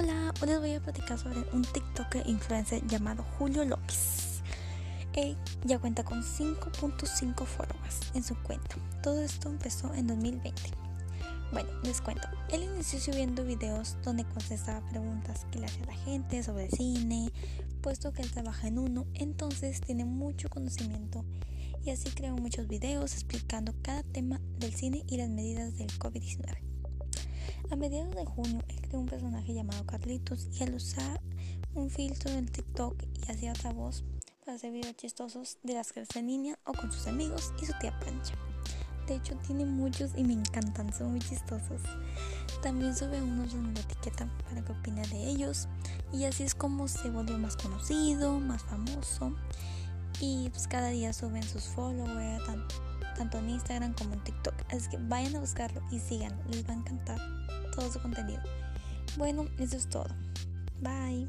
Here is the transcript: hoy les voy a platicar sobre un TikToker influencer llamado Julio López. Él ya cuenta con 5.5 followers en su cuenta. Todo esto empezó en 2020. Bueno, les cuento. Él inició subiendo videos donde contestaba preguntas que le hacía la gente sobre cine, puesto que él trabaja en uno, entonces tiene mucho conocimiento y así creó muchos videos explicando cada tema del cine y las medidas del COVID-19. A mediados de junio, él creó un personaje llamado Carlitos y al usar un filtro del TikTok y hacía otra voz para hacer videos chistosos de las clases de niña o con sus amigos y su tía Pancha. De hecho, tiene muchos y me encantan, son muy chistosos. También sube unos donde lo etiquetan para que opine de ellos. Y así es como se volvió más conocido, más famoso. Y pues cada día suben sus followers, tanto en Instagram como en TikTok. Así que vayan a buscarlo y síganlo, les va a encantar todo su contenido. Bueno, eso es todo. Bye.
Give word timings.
hoy 0.00 0.48
les 0.48 0.58
voy 0.58 0.74
a 0.74 0.80
platicar 0.80 1.18
sobre 1.18 1.40
un 1.52 1.62
TikToker 1.62 2.26
influencer 2.26 2.86
llamado 2.86 3.22
Julio 3.38 3.64
López. 3.64 4.40
Él 5.12 5.36
ya 5.64 5.78
cuenta 5.78 6.04
con 6.04 6.22
5.5 6.22 7.44
followers 7.44 8.00
en 8.14 8.22
su 8.22 8.34
cuenta. 8.42 8.76
Todo 9.02 9.20
esto 9.20 9.48
empezó 9.48 9.92
en 9.94 10.06
2020. 10.06 10.52
Bueno, 11.52 11.68
les 11.82 12.00
cuento. 12.00 12.26
Él 12.50 12.62
inició 12.62 13.00
subiendo 13.00 13.44
videos 13.44 13.96
donde 14.02 14.24
contestaba 14.24 14.80
preguntas 14.88 15.46
que 15.50 15.58
le 15.58 15.66
hacía 15.66 15.84
la 15.84 15.96
gente 15.96 16.42
sobre 16.42 16.70
cine, 16.70 17.30
puesto 17.82 18.12
que 18.12 18.22
él 18.22 18.30
trabaja 18.30 18.68
en 18.68 18.78
uno, 18.78 19.06
entonces 19.14 19.80
tiene 19.80 20.04
mucho 20.04 20.48
conocimiento 20.48 21.24
y 21.84 21.90
así 21.90 22.10
creó 22.10 22.36
muchos 22.36 22.68
videos 22.68 23.14
explicando 23.14 23.74
cada 23.82 24.02
tema 24.02 24.40
del 24.58 24.72
cine 24.72 25.04
y 25.08 25.16
las 25.16 25.28
medidas 25.28 25.76
del 25.76 25.88
COVID-19. 25.98 26.79
A 27.70 27.76
mediados 27.76 28.16
de 28.16 28.24
junio, 28.24 28.58
él 28.66 28.80
creó 28.82 28.98
un 28.98 29.06
personaje 29.06 29.54
llamado 29.54 29.86
Carlitos 29.86 30.48
y 30.58 30.64
al 30.64 30.74
usar 30.74 31.20
un 31.72 31.88
filtro 31.88 32.28
del 32.32 32.50
TikTok 32.50 33.00
y 33.00 33.30
hacía 33.30 33.52
otra 33.52 33.72
voz 33.72 34.02
para 34.40 34.56
hacer 34.56 34.72
videos 34.72 34.96
chistosos 34.96 35.56
de 35.62 35.74
las 35.74 35.92
clases 35.92 36.12
de 36.12 36.22
niña 36.22 36.58
o 36.64 36.72
con 36.72 36.90
sus 36.90 37.06
amigos 37.06 37.52
y 37.62 37.66
su 37.66 37.72
tía 37.78 37.96
Pancha. 38.00 38.34
De 39.06 39.14
hecho, 39.14 39.36
tiene 39.46 39.66
muchos 39.66 40.10
y 40.16 40.24
me 40.24 40.32
encantan, 40.32 40.92
son 40.92 41.12
muy 41.12 41.20
chistosos. 41.20 41.80
También 42.60 42.96
sube 42.96 43.22
unos 43.22 43.52
donde 43.52 43.80
lo 43.80 43.86
etiquetan 43.86 44.36
para 44.48 44.64
que 44.64 44.72
opine 44.72 45.06
de 45.06 45.28
ellos. 45.28 45.68
Y 46.12 46.24
así 46.24 46.42
es 46.42 46.56
como 46.56 46.88
se 46.88 47.08
volvió 47.10 47.38
más 47.38 47.56
conocido, 47.56 48.40
más 48.40 48.64
famoso. 48.64 49.32
Y 50.20 50.50
pues 50.50 50.68
cada 50.68 50.88
día 50.88 51.12
suben 51.12 51.42
sus 51.42 51.64
followers, 51.64 52.44
tanto 53.16 53.38
en 53.38 53.50
Instagram 53.50 53.94
como 53.94 54.14
en 54.14 54.24
TikTok. 54.24 54.54
Así 54.70 54.88
que 54.90 54.98
vayan 54.98 55.36
a 55.36 55.40
buscarlo 55.40 55.82
y 55.90 55.98
síganlo, 55.98 56.42
les 56.50 56.68
va 56.68 56.74
a 56.74 56.76
encantar 56.76 57.18
todo 57.74 57.90
su 57.90 58.00
contenido. 58.00 58.42
Bueno, 59.16 59.46
eso 59.58 59.76
es 59.76 59.88
todo. 59.88 60.08
Bye. 60.80 61.28